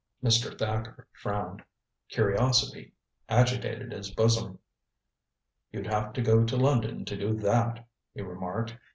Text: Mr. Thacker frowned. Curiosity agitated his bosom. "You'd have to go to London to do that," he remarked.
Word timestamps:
Mr. 0.23 0.57
Thacker 0.57 1.07
frowned. 1.13 1.61
Curiosity 2.09 2.95
agitated 3.29 3.91
his 3.91 4.09
bosom. 4.09 4.57
"You'd 5.71 5.85
have 5.85 6.11
to 6.13 6.23
go 6.23 6.43
to 6.43 6.57
London 6.57 7.05
to 7.05 7.15
do 7.15 7.35
that," 7.35 7.87
he 8.15 8.23
remarked. 8.23 8.75